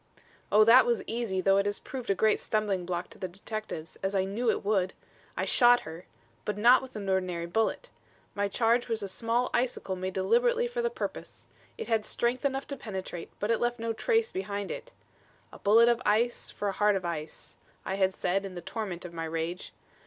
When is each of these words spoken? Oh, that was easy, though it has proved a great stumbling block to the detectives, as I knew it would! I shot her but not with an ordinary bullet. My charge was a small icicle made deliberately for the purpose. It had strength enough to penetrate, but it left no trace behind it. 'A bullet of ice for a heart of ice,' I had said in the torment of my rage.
Oh, 0.51 0.63
that 0.63 0.87
was 0.87 1.03
easy, 1.05 1.41
though 1.41 1.57
it 1.57 1.67
has 1.67 1.77
proved 1.77 2.09
a 2.09 2.15
great 2.15 2.39
stumbling 2.39 2.87
block 2.87 3.11
to 3.11 3.19
the 3.19 3.27
detectives, 3.27 3.99
as 4.01 4.15
I 4.15 4.25
knew 4.25 4.49
it 4.49 4.65
would! 4.65 4.93
I 5.37 5.45
shot 5.45 5.81
her 5.81 6.07
but 6.43 6.57
not 6.57 6.81
with 6.81 6.95
an 6.95 7.07
ordinary 7.07 7.45
bullet. 7.45 7.91
My 8.33 8.47
charge 8.47 8.87
was 8.87 9.03
a 9.03 9.07
small 9.07 9.51
icicle 9.53 9.95
made 9.95 10.15
deliberately 10.15 10.65
for 10.65 10.81
the 10.81 10.89
purpose. 10.89 11.45
It 11.77 11.87
had 11.87 12.03
strength 12.03 12.45
enough 12.45 12.65
to 12.69 12.75
penetrate, 12.77 13.29
but 13.39 13.51
it 13.51 13.59
left 13.59 13.77
no 13.77 13.93
trace 13.93 14.31
behind 14.31 14.71
it. 14.71 14.91
'A 15.53 15.59
bullet 15.59 15.87
of 15.87 16.01
ice 16.03 16.49
for 16.49 16.67
a 16.67 16.71
heart 16.71 16.95
of 16.95 17.05
ice,' 17.05 17.57
I 17.85 17.93
had 17.93 18.11
said 18.11 18.43
in 18.43 18.55
the 18.55 18.61
torment 18.61 19.05
of 19.05 19.13
my 19.13 19.25
rage. 19.25 19.71